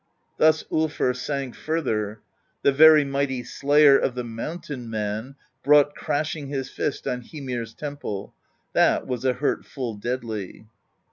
Thus 0.39 0.63
dfr 0.63 1.15
sang 1.15 1.51
further: 1.53 2.21
The 2.63 2.71
very 2.71 3.05
mighty 3.05 3.43
Slayer 3.43 3.99
Of 3.99 4.15
the 4.15 4.23
Mountain 4.23 4.89
Man 4.89 5.35
brought 5.63 5.93
crashing 5.93 6.47
His 6.47 6.71
fist 6.71 7.07
on 7.07 7.21
Hymir's 7.21 7.75
temple: 7.75 8.33
That 8.73 9.05
was 9.05 9.25
a 9.25 9.33
hurt 9.33 9.63
full 9.63 9.93
deadly. 9.93 10.65